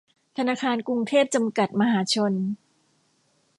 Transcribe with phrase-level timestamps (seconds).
[0.37, 2.33] ธนาคารกรุงเทพ จำกัด มหาชน